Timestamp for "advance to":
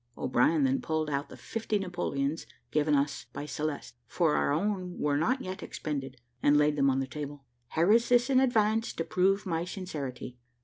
8.39-9.03